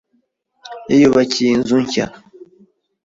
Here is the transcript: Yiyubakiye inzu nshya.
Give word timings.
Yiyubakiye 0.89 1.49
inzu 1.53 1.75
nshya. 1.83 2.05